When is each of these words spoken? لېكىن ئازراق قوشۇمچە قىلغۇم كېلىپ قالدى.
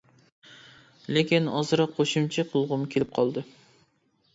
لېكىن 1.17 1.51
ئازراق 1.59 1.95
قوشۇمچە 2.01 2.49
قىلغۇم 2.51 2.91
كېلىپ 2.95 3.17
قالدى. 3.21 3.51